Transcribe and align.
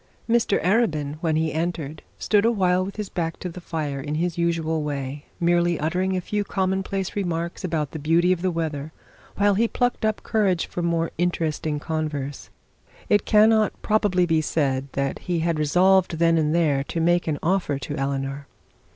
Mr 0.27 0.59
Arabin 0.63 1.17
when 1.21 1.35
he 1.35 1.53
entered 1.53 2.01
stood 2.17 2.43
awhile 2.43 2.83
with 2.83 2.95
his 2.95 3.07
back 3.07 3.37
to 3.37 3.49
the 3.49 3.61
fire 3.61 4.01
in 4.01 4.15
his 4.15 4.35
usual 4.35 4.81
way, 4.81 5.25
merely 5.39 5.79
uttering 5.79 6.17
a 6.17 6.21
few 6.21 6.43
commonplace 6.43 7.15
remarks 7.15 7.63
about 7.63 7.91
the 7.91 7.99
beauty 7.99 8.31
of 8.31 8.41
the 8.41 8.49
weather, 8.49 8.91
while 9.35 9.53
he 9.53 9.67
plucked 9.67 10.03
up 10.03 10.23
courage 10.23 10.65
for 10.65 10.81
the 10.81 10.87
more 10.87 11.11
interesting 11.19 11.79
converse. 11.79 12.49
It 13.09 13.25
cannot 13.25 13.79
probably 13.83 14.25
be 14.25 14.41
said 14.41 14.87
that 14.93 15.19
he 15.19 15.41
had 15.41 15.59
resolved 15.59 16.17
then 16.17 16.39
and 16.39 16.55
there 16.55 16.83
to 16.85 16.99
make 16.99 17.27
an 17.27 17.37
offer 17.43 17.77
to 17.77 17.95
Eleanor. 17.95 18.47